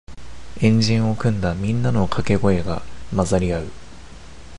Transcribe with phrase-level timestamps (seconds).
[0.63, 2.81] 円陣を組んだみんなのかけ声が
[3.15, 3.71] 混ざり合う